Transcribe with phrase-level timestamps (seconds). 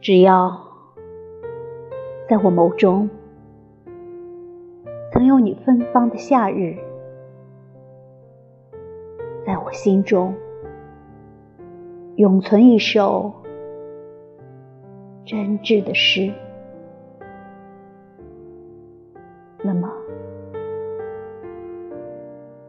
[0.00, 0.58] 只要
[2.26, 3.10] 在我眸中
[5.12, 6.78] 曾有你芬芳的夏日，
[9.44, 10.34] 在我心中
[12.16, 13.30] 永存一首
[15.26, 16.32] 真挚的诗，
[19.62, 19.92] 那么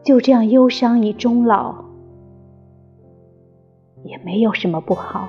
[0.04, 1.82] 就这样忧伤以终老，
[4.02, 5.28] 也没有什么不好。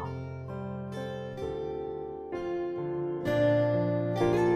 [4.24, 4.53] thank you